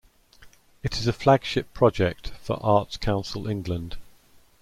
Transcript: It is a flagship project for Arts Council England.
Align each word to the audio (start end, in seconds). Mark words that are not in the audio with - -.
It 0.81 0.97
is 0.97 1.05
a 1.05 1.13
flagship 1.13 1.75
project 1.75 2.29
for 2.41 2.57
Arts 2.65 2.97
Council 2.97 3.45
England. 3.47 3.97